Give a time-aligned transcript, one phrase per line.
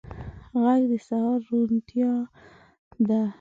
[0.61, 2.11] غږ د سهار روڼتیا
[3.07, 3.21] ده